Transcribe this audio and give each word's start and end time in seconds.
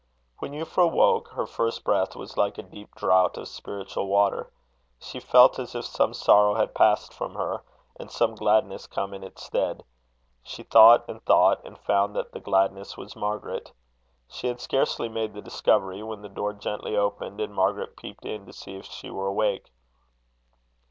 When 0.39 0.53
Euphra 0.53 0.91
woke, 0.91 1.27
her 1.33 1.45
first 1.45 1.83
breath 1.83 2.15
was 2.15 2.35
like 2.35 2.57
a 2.57 2.63
deep 2.63 2.95
draught 2.95 3.37
of 3.37 3.47
spiritual 3.47 4.07
water. 4.07 4.51
She 4.97 5.19
felt 5.19 5.59
as 5.59 5.75
if 5.75 5.85
some 5.85 6.15
sorrow 6.15 6.55
had 6.55 6.73
passed 6.73 7.13
from 7.13 7.35
her, 7.35 7.63
and 7.99 8.09
some 8.09 8.33
gladness 8.33 8.87
come 8.87 9.13
in 9.13 9.23
its 9.23 9.43
stead. 9.43 9.83
She 10.41 10.63
thought 10.63 11.07
and 11.07 11.23
thought, 11.23 11.63
and 11.63 11.77
found 11.77 12.15
that 12.15 12.31
the 12.31 12.39
gladness 12.39 12.97
was 12.97 13.15
Margaret. 13.15 13.71
She 14.27 14.47
had 14.47 14.59
scarcely 14.59 15.07
made 15.07 15.35
the 15.35 15.39
discovery, 15.43 16.01
when 16.01 16.23
the 16.23 16.29
door 16.29 16.53
gently 16.53 16.97
opened, 16.97 17.39
and 17.39 17.53
Margaret 17.53 17.95
peeped 17.95 18.25
in 18.25 18.47
to 18.47 18.53
see 18.53 18.75
if 18.77 18.85
she 18.87 19.11
were 19.11 19.27
awake. 19.27 19.71